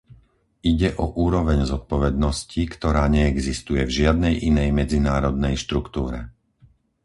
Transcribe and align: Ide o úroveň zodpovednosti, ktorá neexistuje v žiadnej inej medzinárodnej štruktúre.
Ide 0.73 0.89
o 1.03 1.13
úroveň 1.25 1.59
zodpovednosti, 1.73 2.61
ktorá 2.73 3.03
neexistuje 3.15 3.81
v 3.85 3.95
žiadnej 4.01 4.33
inej 4.49 4.69
medzinárodnej 4.79 5.53
štruktúre. 5.63 6.19